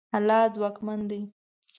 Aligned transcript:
الله 0.17 0.41
ځواکمن 0.55 0.99
دی. 1.09 1.21